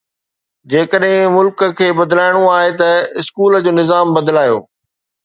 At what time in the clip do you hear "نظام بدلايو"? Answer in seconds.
3.81-4.57